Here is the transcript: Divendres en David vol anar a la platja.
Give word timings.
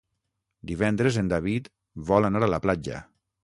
Divendres 0.71 1.21
en 1.23 1.31
David 1.35 1.69
vol 2.11 2.33
anar 2.33 2.45
a 2.49 2.53
la 2.59 2.63
platja. 2.69 3.07